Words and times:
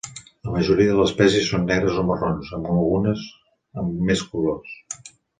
La 0.47 0.51
majoria 0.53 0.91
de 0.91 0.93
les 0.99 1.09
espècies 1.09 1.49
són 1.49 1.67
negres 1.71 1.99
o 2.03 2.05
marrons, 2.07 2.49
amb 2.59 2.71
algunes 2.75 3.25
amb 3.83 3.99
més 4.09 4.23
colors. 4.31 4.73